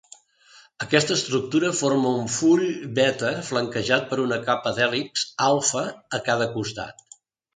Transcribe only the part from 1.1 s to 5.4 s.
estructura forma un full beta flanquejat per una capa d'hèlixs